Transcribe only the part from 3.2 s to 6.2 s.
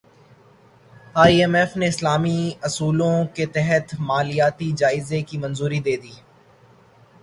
کے تحت مالیاتی جائزے کی منظوری دے دی